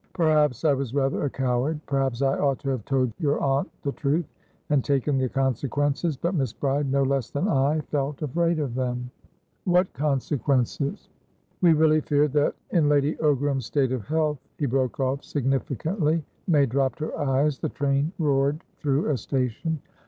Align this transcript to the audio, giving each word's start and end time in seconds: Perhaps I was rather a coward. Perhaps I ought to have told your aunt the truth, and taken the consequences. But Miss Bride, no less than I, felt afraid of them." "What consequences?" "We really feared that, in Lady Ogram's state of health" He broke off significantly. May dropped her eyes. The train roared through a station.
Perhaps 0.13 0.65
I 0.65 0.73
was 0.73 0.95
rather 0.95 1.25
a 1.25 1.29
coward. 1.29 1.79
Perhaps 1.85 2.23
I 2.23 2.35
ought 2.39 2.57
to 2.61 2.71
have 2.71 2.83
told 2.85 3.13
your 3.19 3.39
aunt 3.39 3.69
the 3.83 3.91
truth, 3.91 4.25
and 4.71 4.83
taken 4.83 5.15
the 5.19 5.29
consequences. 5.29 6.17
But 6.17 6.33
Miss 6.33 6.51
Bride, 6.53 6.91
no 6.91 7.03
less 7.03 7.29
than 7.29 7.47
I, 7.47 7.81
felt 7.81 8.19
afraid 8.23 8.57
of 8.57 8.73
them." 8.73 9.11
"What 9.65 9.93
consequences?" 9.93 11.07
"We 11.61 11.73
really 11.73 12.01
feared 12.01 12.33
that, 12.33 12.55
in 12.71 12.89
Lady 12.89 13.15
Ogram's 13.17 13.67
state 13.67 13.91
of 13.91 14.07
health" 14.07 14.39
He 14.57 14.65
broke 14.65 14.99
off 14.99 15.23
significantly. 15.23 16.23
May 16.47 16.65
dropped 16.65 16.97
her 16.97 17.15
eyes. 17.19 17.59
The 17.59 17.69
train 17.69 18.11
roared 18.17 18.63
through 18.79 19.05
a 19.07 19.15
station. 19.17 19.79